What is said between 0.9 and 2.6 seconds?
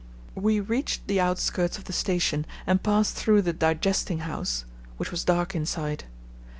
the outskirts of the station